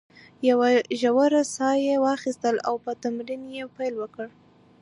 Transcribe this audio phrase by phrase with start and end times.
[0.49, 0.69] یوه
[0.99, 4.27] ژوره ساه یې واخیستل او په تمرین یې پیل وکړ.